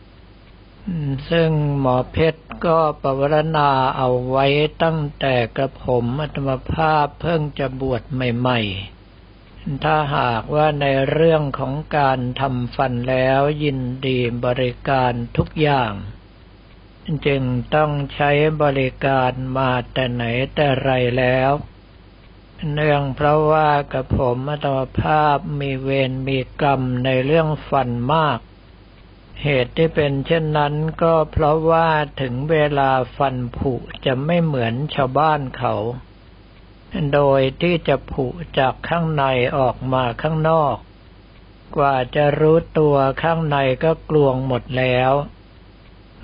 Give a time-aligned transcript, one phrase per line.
[1.30, 4.45] ซึ่งหมอเพชรก็ปรารณาเอาไว้
[4.84, 8.98] ตั้งแต่กระผมอัตมภาพเพิ่งจะบวชใหม่ ๆ
[9.84, 15.94] ถ้าหากว่าในเรื่องของการทำฟันแล้วยินดีบริการทุกอย่าง
[17.27, 17.44] จึง
[17.75, 18.31] ต้องใช้
[18.64, 20.23] บริการมาแต่ไหน
[20.56, 21.52] แต่ไรแล้ว
[22.73, 28.39] เนื่องเพราะว่ากับผมอัตมภาพมีเวรมีกรรมในเรื่องฟันมาก
[29.44, 31.89] เหตุที่เป็นเช่นนั้นก็เพราะว่า
[32.22, 33.73] ถึงเวลาฟันผุ
[34.06, 35.75] จะไม่เหมือนชาวบ้านเขา
[37.14, 38.26] โดยที่จะผุ
[38.58, 39.23] จากข้างใน
[39.58, 40.76] ออกมาข้างนอก
[41.78, 45.12] กว่าจะรู้ตัวข้างในก็กลวงหมดแล้ว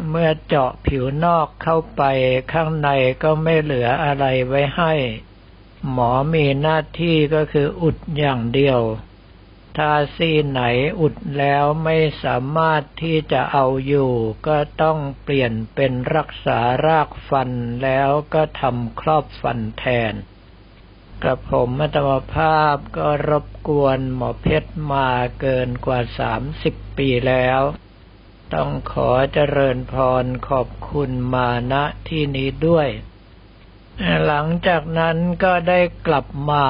[0.09, 2.03] เมื่อเจาะผิวนอกเข้าไป
[2.53, 2.89] ข้างใน
[3.23, 4.93] ก็ไม่เหลืออะไรไว้ให้
[5.91, 8.79] หมอมีหน้าที่ก็คืออุดอย่างเดียว
[9.77, 10.61] ถ้าซี่ไหน
[10.99, 14.11] อุดแล้วไม่สามารถที่จะเอาอยู่
[14.47, 17.49] ก็ต้องเปลี่ยนเป็นรักษารากฟัน
[17.83, 20.13] แล้วก็ทำครอบฟันแทน
[21.23, 27.61] กับผมมัตมภาพก็รบกวนหมอเพชรมาเกินกว่าสามสิบปีแล้ว
[28.53, 31.73] ต้องขอเจริญพรขอบคุณมาณ
[32.07, 32.89] ที่นี้ด้วย
[34.25, 36.67] หลังจากนั้นก็ได้กลับมา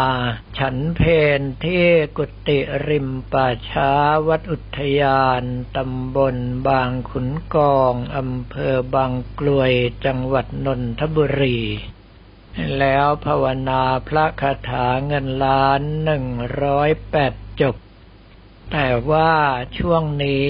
[0.59, 1.01] ฉันเพ
[1.37, 1.85] นที่
[2.17, 3.91] กุฏิริมป่าช้า
[4.27, 5.43] วัดอุทยาน
[5.75, 6.35] ตำบล
[6.67, 9.71] บางขุนกองอำเภอบางกลวย
[10.05, 11.59] จังหวัดนนทบุรี
[12.79, 16.25] แล้วภาวนาพระคาถาเงินล้านหนึ่ง
[16.63, 17.75] ร้อยแปดจบ
[18.71, 19.33] แต่ว่า
[19.77, 20.47] ช่วงนี้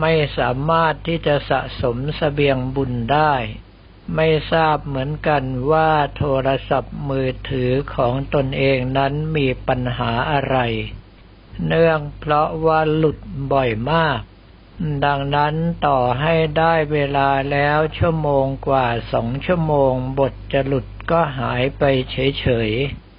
[0.00, 3.34] ไม่สามารถที่จะสะสมสเสบียงบุญได้
[4.16, 10.56] ไม่ทราบเหมือนกันว่าโทรศัพท์มือถือของตนเองนั้นมีปัญหาอะไร
[11.66, 13.18] เนื่องเพราะว่าหลุด
[13.52, 14.20] บ่อยมาก
[15.04, 15.54] ดังนั้น
[15.86, 22.70] ต่อให้ได้เวลาแล้วชั่วโมงกว่าสองชั่วโมงบทจะหลุด ก็หายไปเฉย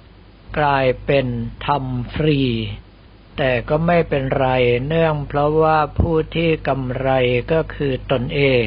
[0.04, 1.26] ๆ กลายเป็น
[1.66, 2.40] ทำฟรี
[3.36, 4.48] แต่ก็ไม่เป็นไร
[4.86, 7.08] เนื่องเพราะว่าผู้ที่กำไร
[7.52, 8.64] ก็คือตนเอง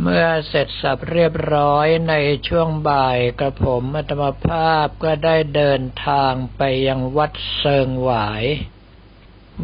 [0.00, 2.14] เมื่อเสร็จสับเรียบร้อยใน
[2.48, 8.44] ช่วงบ่ายกระผมอัตมภาพก็ได้เดินทางไปยังวัดเซิงหวาย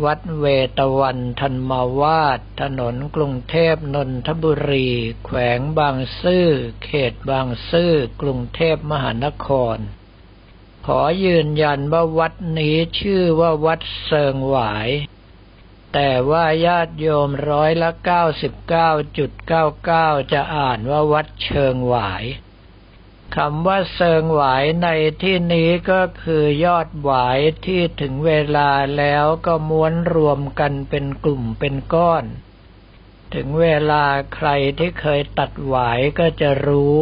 [0.04, 0.44] วัดเว
[0.78, 4.90] ตวันธนมาวาดถนนกรุงเทพนนทบุรี
[5.24, 6.48] แขวงบางซื่อ
[6.84, 9.76] เขตบางซื่อ กรุงเทพมหานคร
[10.86, 14.88] ขอยืนยันว่าวัดนี้ชื่อว่าวัดเซิงหวาย
[15.92, 22.24] แต่ว่าญาติโยมร้อยละเก้าสิบเก้าจุดเก้าเก้าจะอ่านว่าวัดเชิงหวาย
[23.36, 24.88] คำว่าเซิงหวายใน
[25.22, 32.24] ที่นี้ก็คือยอดหวายที่ถึงเวลาแล้วก็ม้วนรวมกันเป็นกลุ่มเป็นก้อน
[33.34, 34.04] ถึงเวลา
[34.34, 34.48] ใคร
[34.78, 36.96] ที่เคยตัดหวายก็จะรู้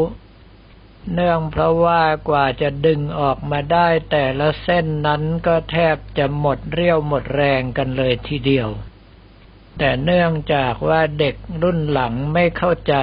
[1.13, 8.69] เนื่องเพราะว่ากว่าจะดึงออกมาได้แต่ละเส้นนั้นก็แทบจะหมดเรี่ยวหมดแรงกันเลยทีเดียว
[9.79, 12.95] แต่เนื่องจากว่าเด็กรุ่นหลังไม่เข้าใจ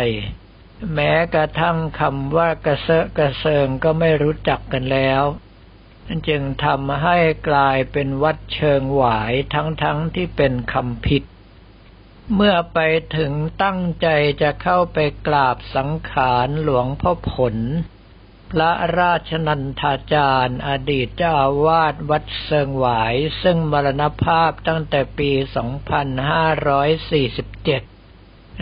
[0.93, 5.23] แม้กระทั่งคำว่ากระเซาะกระเซิงก็ไม่รู้จักกันแล้ว
[6.27, 7.17] จึงทำให้
[7.49, 9.85] กลายเป็นวัดเชิงหวายทั้งๆท
[10.15, 11.23] ที่เป็นคำผิด
[12.35, 12.79] เมื่อไป
[13.17, 13.31] ถึง
[13.63, 14.07] ตั้งใจ
[14.41, 14.97] จะเข้าไป
[15.27, 17.55] กราบสังขารหลวงพ่อผล
[18.51, 27.96] พระราชนันทาจารย์อดีตเจ้าอาวาสวัดเซิงหวาย ซึ่งมรณภาพตั้งแต่ปี 2547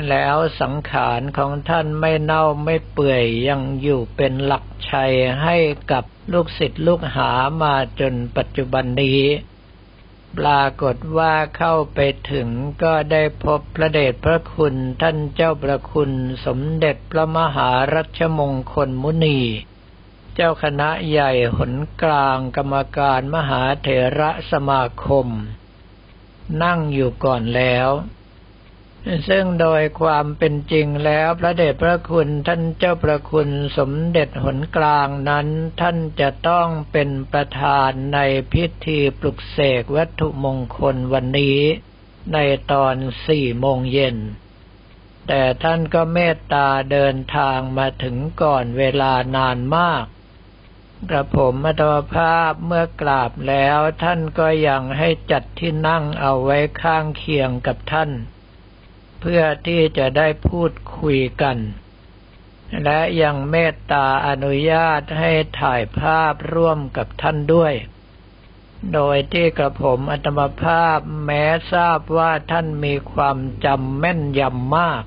[0.09, 5.13] แล้วสังขารของท่านไม่เน่าไม่เปื่อยยังอยู่เป็นหลักชัย
[5.43, 5.57] ให้
[5.91, 6.03] กับ
[6.33, 7.31] ลูกศิษย์ลูกหา
[7.61, 9.21] มาจนปัจจุบันนี้
[10.37, 11.99] ปรากฏว่าเข้าไป
[12.31, 12.49] ถึง
[12.83, 16.11] ก็ได้พบพระเดชพระคุณท่านเจ้าประคุณ
[16.45, 19.39] สมเด็จพระมหารัชมงคลมุนี
[20.35, 23.87] เจ้าคณะใหญ่หนกลางกรรมการมหาเถ
[24.19, 25.27] ระสมาคม
[26.63, 27.89] นั่งอยู่ก่อนแล้ว
[29.29, 35.47] ซึ่งโดยความเป็นจริงแล้วพระเดชพระคุณท่านเจ้าประคุณสมเด็จหนกลางนั้น
[35.81, 38.19] ท่านจะต้องเป็นประธานใน
[38.53, 41.59] พิธีปลุกเสกวัตถุมงคลวันนี้
[42.33, 42.37] ใน
[42.71, 42.95] ตอน
[43.27, 44.17] สี่โมงเย็น
[45.27, 50.05] แต่ท่านก็เมตตาเดินทางมาถึงก่อนเวลานานมาก
[51.09, 58.11] กระผมมัตวภาพเมื่อกราบแล้วท่านก็ยังให้จัดที่นั่งเอาไว้ข้างเคียงกับท่าน
[59.19, 61.57] เพื่อที่จะได้พูดคุยกัน
[62.83, 67.73] และยังเมตตาอนุญาตให้ถ่ายภาพร่วมกับท่านด้วย
[68.93, 75.03] โดยที่กระผมอัตมภาพแม้ทราบว่าท่านมีความจำแม่นยำมาก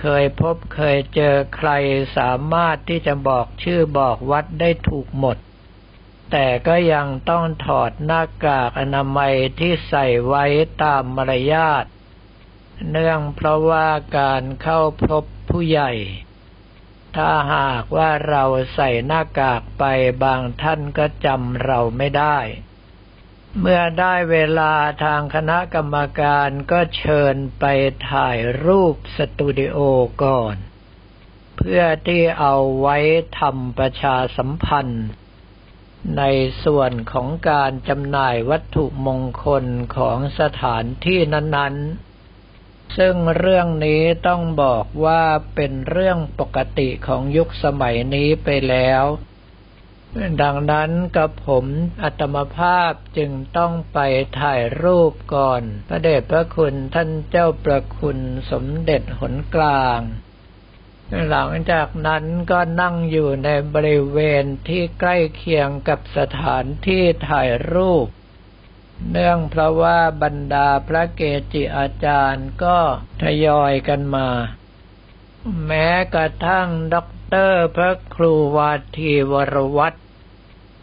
[0.00, 1.70] เคยพบเคยเจอใคร
[2.16, 5.36] สามารถที่จะบอกชื่อบอกวัดได้ถูกหมด
[6.30, 10.44] แต่ก็ยังต้องถอดหน้ากากอนามัยที่ใส่ไว้
[10.82, 11.84] ตามมารยาท
[12.90, 13.88] เนื่องเพราะว่า
[14.18, 15.92] การเข้าพบผู้ใหญ่
[17.16, 19.84] ถ้าหากว่าเราใส่หน้ากากไป
[20.24, 22.38] บางท่านก็จำเราไม่ได้
[23.60, 24.74] เมื่อได้เวลา
[25.04, 27.64] ทางคณะกรรมการก็เชิญไป
[28.10, 29.76] ถ่ายรูปสตูดิโอ
[30.24, 30.56] ก่อน
[31.56, 32.96] เพื่อที่เอาไว้
[33.38, 35.06] ทำประชาสัมพันธ์
[36.18, 36.22] ใน
[36.64, 39.64] ส่วนของการจำหน่ายวัตถุมงคล
[39.96, 42.11] ของสถานที่นั้น ๆ
[42.96, 45.22] ซึ่งเรื่องนี้ต้องบอกว่า
[45.54, 49.04] เป็นเรื่องปกติของยุคสมัยนี้ไปแล้ว
[50.42, 51.64] ดังนั้นกับผม
[52.02, 53.98] อัตมภาพจึงต้องไป
[54.40, 58.18] ถ่ายรูปก่อน พระเดชพระคุณท่านเจ้าประคุณ
[58.50, 60.00] สมเด็จหนกลาง
[61.30, 68.06] หลังจากนั้นก็นั่งอยู่ในบริเวณที่ใกล้เคียงกับสถานที่ถ่ายรูป
[69.10, 71.22] เนื่องเพราะว่าบรรดาพระเก
[71.52, 72.78] จิอาจารย์ก็
[73.22, 74.28] ทยอยกันมา
[75.66, 79.98] แม้กระทั่งด็อกเตอร์พระครูวาทีวรวัตร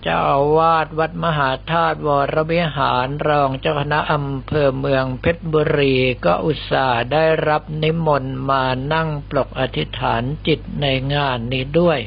[0.03, 0.21] เจ้า
[0.57, 5.95] วาสวัดมหาธาตุวรวิหารรองเจ้าคณะอำเภอเมืองเพชรบุรี
[6.25, 8.63] ก็อุตส่าห์ได้รับนิมนต์มา
[8.93, 11.99] นั่งปลกอธิษฐานจิตในงานนี้ด้วย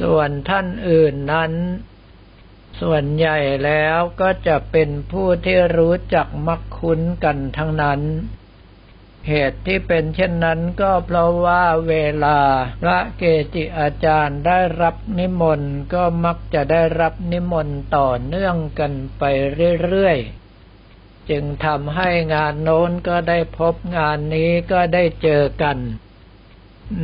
[0.00, 1.52] ส่วนท่านอื่นนั้น
[2.80, 8.00] ส่วนใหญ่แล้วก็จะเป็นผู้ที่รู้จักมักคุ้นกันทั้งนั้น
[9.28, 11.94] เหตุที่เป็นเช่นนั้นก็เพราะว่าเว
[12.24, 12.38] ลา
[12.82, 13.22] พระเก
[13.54, 19.22] จิอาจารย์ได้รับนิมนต์ก็มักจะได้รับนิมนต์ต่อเนื่องกันไป
[19.82, 25.78] เรื่อยๆ จึงทำให้งานโน้นก็ได้พบงานนี้ก็ได้เจอกัน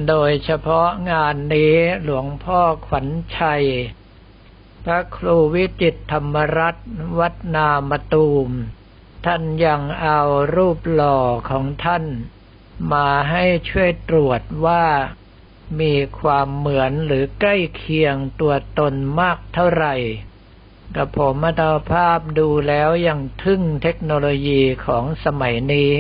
[0.09, 3.07] โดยเฉพาะงานนี้หลวงพ่อขวัญ
[3.37, 3.65] ชัย
[4.89, 6.89] พระครูวิจิตธรรมรัตน์
[7.19, 8.51] วัดนามตูม
[9.27, 10.21] ท่านยังเอา
[10.55, 11.19] รูปหล่อ
[11.51, 12.05] ของท่าน
[12.93, 14.85] มาให้ช่วยตรวจว่า
[15.81, 19.95] มีความเหมือนหรือใกล้เคียงตัวตนมากเท่าไหร่
[20.97, 25.93] กับผมมาตาภาพดูแล้วยังทึ่งเทคโนโลยีของสมัยนี้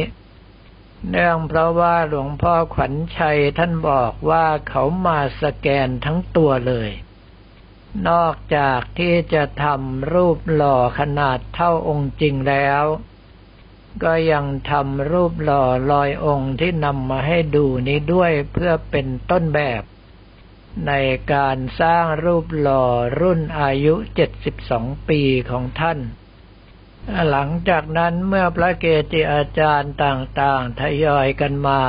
[1.11, 6.91] เนื่องเพราะว่าหลวงพ่อขวัญชัยท่านบอกว่าเขามาสแกนทั้งตัวเลย
[8.08, 12.84] นอกจากที่จะทำรูปหล่อขนาดเท่าองค์จริงแล้ว
[14.02, 19.82] ก็ยังทำรูปหล่อลอยองค์ที่นำมาให้ดูนี้ด้วยเพื่อเป็นต้นแบบ
[20.87, 20.92] ใน
[21.32, 22.85] การสร้างรูปหล่อ
[23.21, 23.94] รุ่นอายุ
[24.52, 25.99] 72 ปีของท่าน
[27.30, 31.82] หลังจากนั้นเมื่อพระเกจิอาจารย์ต่างๆ ทยอยกันมา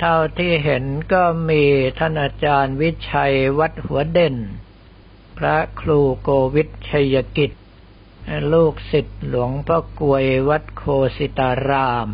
[0.00, 1.64] เท่าที่เห็นก็มี
[1.98, 4.36] ท่านอาจารย์วิชัยวัดหัวเด่น
[5.44, 7.52] พระครูโกวิทชัยกิจ
[8.52, 10.82] ลูกศิษย์หลวงพ่อกวยวัดโค
[11.16, 12.08] สิตาราม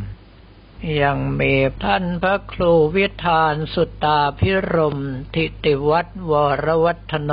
[1.02, 1.52] ยังมี
[1.84, 4.98] ท่านพระครูวิธานสุตตาพิรม
[5.34, 6.32] ทิติวัดว
[6.64, 7.32] รวัฒโน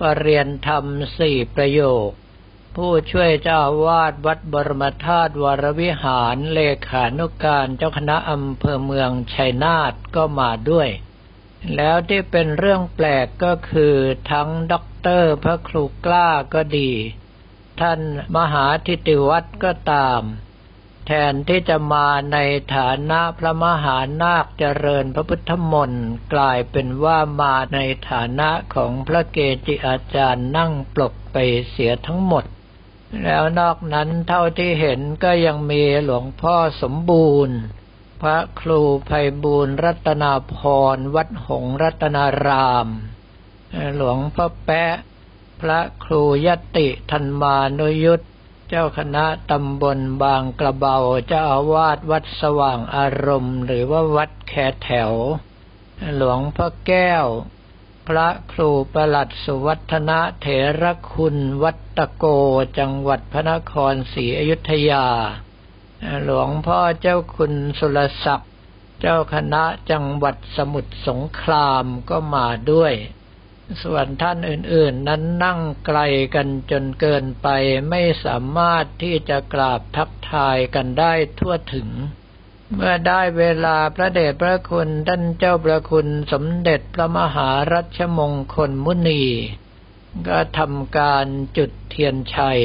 [0.00, 0.84] ปรเรียนธรรม
[1.18, 2.10] สี่ประโยค
[2.76, 10.90] ผู้ช่วยเจ้าวาดวัดบรมธาตุวรวิหารเลขานุการเจ้าคณะอำเภอเมืองชัยนาทก็มาด้วย
[11.76, 13.94] แล้วที่เป็นเรื่องแปลกก็คือ
[14.30, 16.92] ทั้งด็อกเตอร์พระครูกล้าก็ดี
[17.80, 18.00] ท่าน
[18.36, 20.22] มหาทิติวัตรก็ตาม
[21.06, 22.38] แทนที่จะมาใน
[22.76, 27.78] ฐานะพระมหานาคเจริญพระพุทธมนต์กลายเป็นว่ามาใน
[28.10, 31.36] ฐานะของพระเกจิอาจารย์นั่งปรกไป
[31.70, 32.44] เสียทั้งหมด
[33.24, 37.58] แล้วนอกนั้นเท่าที่เห็นก็ยังมีหลวงพ่อสมบูรณ์
[38.20, 40.56] พระครูภัยบูรรัตนาพ
[40.94, 42.88] ร วัดหงรัตนาราม
[43.96, 44.94] หลวงพ่อแปะ
[45.60, 48.20] พระครูยติธรรมานุยุต
[48.68, 55.12] เจ้าคณะตำบลบางกระเบาเจ้าอาวาสวัดสว่างอารมณ์ หรือว่าวัดแคแถว
[56.16, 57.26] หลวงพ่อแก้ว
[58.08, 60.46] พระครูประหลัดสุวัฒนะเถ
[60.82, 62.24] รคุณ วัดตะโก
[62.78, 65.06] จังหวัดพระนครศรีอยุธยา
[66.24, 68.50] หลวงพ่อเจ้าคุณสุรศักดิ์
[69.00, 72.94] เจ้าคณะจังหวัดสมุทรสงครามก็มาด้วย
[73.82, 75.98] ส่วนท่านอื่นๆ นั้นนั่งไกล
[76.34, 77.48] กันจนเกินไป
[77.90, 81.88] ไม่สามารถที่จะกราบทักทายกันได้ทั่วถึง
[82.74, 89.24] เมื่อได้เวลาพระเดชพระคุณท่านเจ้าประคุณสมเด็จพระมหารัชมงคลมุนี
[90.28, 91.26] ก็ทำการ
[91.56, 92.60] จุดเทียนชัย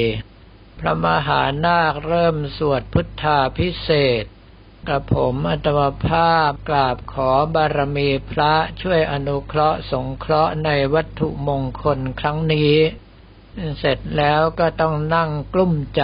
[0.86, 3.90] พระมหานาคเริ่มสวดพุทธาพิเศ
[4.22, 4.24] ษ
[4.90, 12.76] กับผมอัตมภาพกราบขอบารมีพระช่วยอนุเคราะห์สงเคราะห์ในวัตถุมงคลครั้งนี้
[13.80, 16.04] เสร็จแล้วก็ต้องนั่งกลุ้มใจ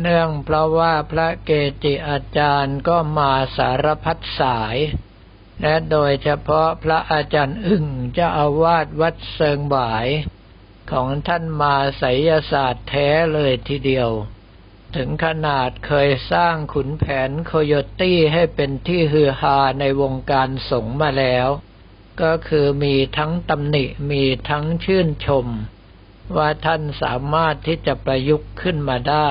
[0.00, 1.50] เนื่องเพราะว่าพระเก
[1.84, 4.76] จิอาจารย์ก็มาสารพัดสาย
[5.62, 10.06] และโดยเฉพาะพระอาจารย์อึ่งจะอาวาสวัดเซิงบ่าย
[10.92, 14.10] ของท่านมาไสยศาสตร์แท้เลยทีเดียว
[14.96, 21.48] ถึงขนาดเคยสร้างขุนแผนโคโยตี้ให้เป็นที่ฮือฮาในวงการสงมาแล้ว
[22.22, 25.46] ก็คือมีทั้งตำหนิมีทั้งชื่นชม
[26.36, 29.30] ว่าท่านสามารถที่จะประยุกต์ขึ้นมาได้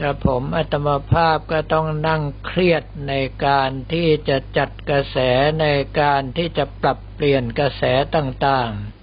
[0.00, 3.14] กระผมอัตมภาพก็ต้องนั่งเครียดใน
[3.46, 5.16] การที่จะจัดกระแส
[5.60, 5.66] ใน
[6.00, 7.82] การที่จะปรับเปลี่ยนกระแส
[8.16, 8.97] ต่างๆ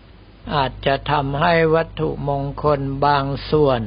[0.54, 3.82] อาจจะทำให้วัตถุมงคลบางส่วน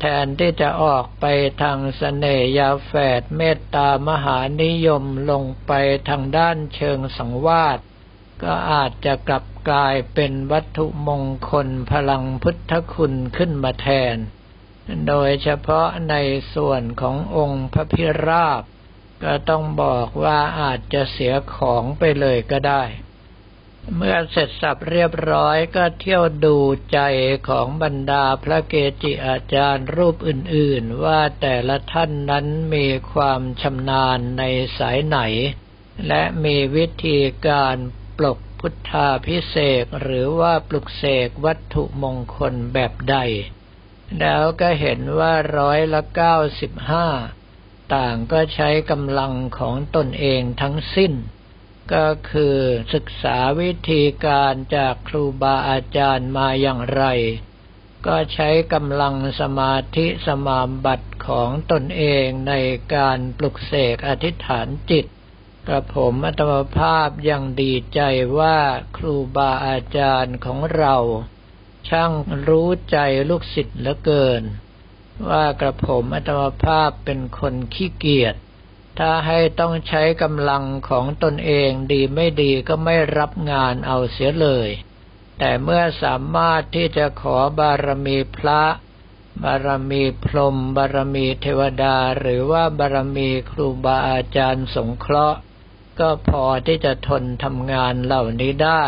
[0.00, 1.24] แทนที่จะออกไป
[1.62, 5.72] ทางสเสน่ยาแฝดเมตตามหานิยมลงไป
[6.08, 7.78] ทางด้านเชิงสังวาส
[8.42, 14.16] ก็อาจจะกลับกลายเป็นวัตถุมงคลพลังพุทธคุณขึ้นมาแทน
[15.08, 16.14] โดยเฉพาะใน
[16.54, 18.62] ส่วนขององค์พระพิราบ
[19.24, 22.82] ก็ต้องบอกว่าอาจจะเสียของไปเลยก็ได้
[23.96, 26.56] เมื่อเสร็จสับเรียบร้อยก็เที่ยวดู
[26.92, 26.98] ใจ
[27.48, 34.42] ของบรรดาพระเกจิอาจารย์รูปอื่นๆ ว่าแต่ละท่านนั้นมีความชำนาญใน
[34.78, 35.18] สายไหน
[36.08, 37.76] และมีวิธีการ
[38.18, 43.16] ปลกพุทธาพิเศษหรือว่าปลุกเสกวัตถุมงคลแบบใด
[44.18, 47.06] แล้วก็เห็นว่าร้อยละเก้าสิบห้า
[47.94, 51.12] ต่างก็ใช้กำลังของตนเองทั้งสิ้น
[51.92, 52.56] ก็คือ
[52.94, 57.04] ศึกษาวิธีการจากครูบาอาจารย์มาอย่างไร
[58.06, 62.54] ก็ใช้กำลังสมาธิสมามบัติของตนเองใน
[62.94, 65.06] การปลุกเสกอธิษฐานจิต
[65.66, 68.00] กระผมอัตมภาพยังดีใจ
[68.38, 68.58] ว่า
[68.96, 70.96] ครูบาอาจารย์ของเรา
[71.88, 72.12] ช่าง
[72.48, 74.42] รู้ใจลูกศิษย์เหลือเกิน
[75.28, 78.34] ว่ากระผมอัตมภาพเป็นคนขี้เกียจ
[78.98, 84.68] ถ้าให้ต้องใช้กำลังของตนเองดีไม่ดีก็ไม่รับงานเอาเสียเลย
[85.38, 88.62] แต่เมื่อสามารถที่จะขอบารมีพระ
[89.42, 95.38] บารมีพรหมบารมีเทวดาหรือว่าบารมีครูบาอาจารย์สงเคราะห์
[96.00, 98.84] ก็พอที่จะทนทำงานเหล่านี้ได้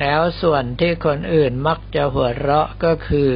[0.00, 3.32] แล้วส่วนที่คนอื่นมักจะหัวเราะก็คือ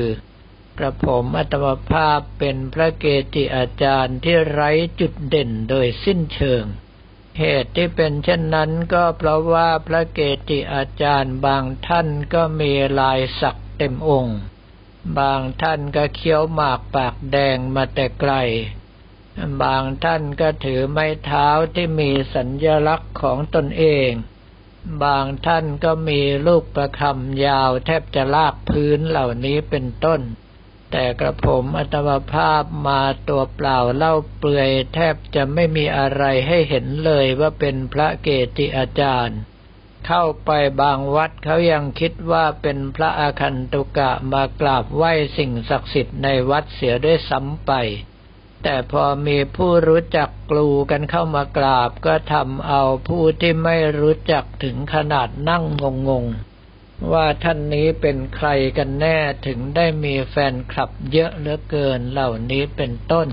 [0.79, 3.05] กระผมอัตมภาพเป็นพระเก
[3.35, 6.65] จิอาจารย์ที่ไร้จุดเด่นโดยสิ้นเชิง
[7.39, 14.39] เหตุที่เป็นเช่นนั้นก็เพราะว่าพระเกจิอาจารย์บางท่านก็มีลายสักเต็มองค์
[15.19, 18.33] บางท่านก็เคี้ยวหมากปากแดงมาแต่ไกล
[19.63, 24.11] บางท่านก็ถือไม้เท้าที่มีสัญญลักษณ์ของตนเอง
[25.05, 30.21] บางท่านก็มีลูกประคำยาวแทบจะลากพื้นเหล่านี้เป็นต้น
[30.91, 39.39] แต่กระผมอัตมภาพมาตัวเปล่าเล่าเปลือยแทบจะไม่มีอะไรให้เห็นเลยว่าเป็นพระเกจิอาจารย์
[40.07, 40.51] เข้าไป
[40.81, 47.73] บางวัดเขายังคิดว่าเป็นพระอาคันตุกะมากราบไหว้สิ่งศักดิ์สิทธิ์ในวัดเสียด้วยซ้ำไป
[48.63, 55.65] แต่พอมีผู้รู้จักกลูกันเข้ามากราบก็ทำเอาผู้ที่ไม่รู้จักถึงขนาดนั่ง
[56.09, 56.56] งงๆ
[57.13, 63.29] ว่าท่านนี้เป็นใครกันแน่ถึงได้มีแฟนคลับเยอะเหลือเกินเหล่านี้เป็นต้น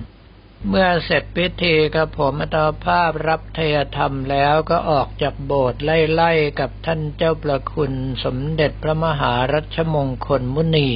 [0.67, 7.93] เมื่อเสร็จพิธีกับผมอัตภาพรับเทยธรรมแล้วก็ออกจากโบสถ์ไล่ๆกับท่านเจ้าประคุณ
[8.24, 10.89] สมเด็จพระมหารัชมงคลมุนี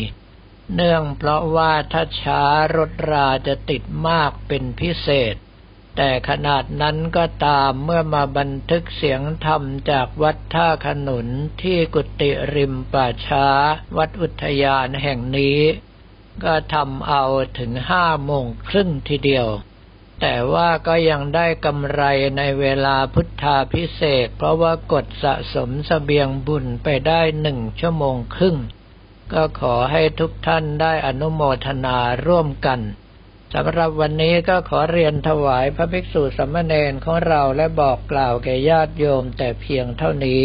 [0.73, 2.43] เนื่องเพราะว่าถ้าช้า
[2.75, 5.35] รถราจะติดมากเป็นพิเศษ
[5.97, 11.27] แต่ขนาดนั้นก็ตามเมื่อมาบันทึกเสียงธรรมจากวัดท่าขนุน
[11.61, 13.47] ที่กุฏิริมป่าช้า
[13.97, 15.59] วัดอุทยานแห่งนี้
[16.43, 17.23] ก็ทำเอา
[17.59, 19.47] ถึงห้าโมงครึ่งทีเดียว
[20.21, 22.01] แต่ว่าก็ยังได้กำไร
[22.37, 28.57] ในเวลาพุทธาพิเศษ เพราะว่ากดสะสมสเสบียงบุญไปได้หนึ่งชั่วโมงครึ่ง
[29.33, 32.79] ก็ขอให้ทุกท่านได้อนุโมทนาร่วมกัน
[33.55, 40.43] สำหรับวันนี้ก็ขอเรียนถวายพระภิกษุสมณเณรของเราและบอกกล่าวแก่ญาติโยมแต่เพียงเท่านี้